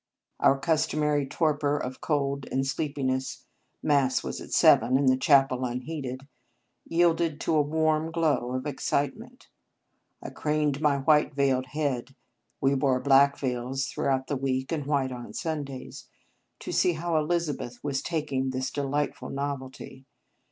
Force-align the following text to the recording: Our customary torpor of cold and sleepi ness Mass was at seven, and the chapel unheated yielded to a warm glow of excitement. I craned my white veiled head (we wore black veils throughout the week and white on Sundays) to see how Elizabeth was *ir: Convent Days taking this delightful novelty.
Our 0.39 0.57
customary 0.57 1.27
torpor 1.27 1.77
of 1.77 2.01
cold 2.01 2.47
and 2.51 2.63
sleepi 2.63 3.05
ness 3.05 3.45
Mass 3.83 4.23
was 4.23 4.41
at 4.41 4.51
seven, 4.51 4.97
and 4.97 5.07
the 5.07 5.15
chapel 5.15 5.63
unheated 5.63 6.27
yielded 6.87 7.39
to 7.41 7.53
a 7.55 7.61
warm 7.61 8.11
glow 8.11 8.53
of 8.53 8.65
excitement. 8.65 9.47
I 10.19 10.31
craned 10.31 10.81
my 10.81 10.97
white 10.97 11.35
veiled 11.35 11.67
head 11.67 12.15
(we 12.59 12.73
wore 12.73 12.99
black 12.99 13.37
veils 13.37 13.85
throughout 13.85 14.25
the 14.25 14.37
week 14.37 14.71
and 14.71 14.87
white 14.87 15.11
on 15.11 15.33
Sundays) 15.35 16.07
to 16.61 16.71
see 16.71 16.93
how 16.93 17.15
Elizabeth 17.15 17.77
was 17.83 17.99
*ir: 17.99 18.01
Convent 18.01 18.03
Days 18.03 18.09
taking 18.09 18.49
this 18.49 18.71
delightful 18.71 19.29
novelty. 19.29 20.07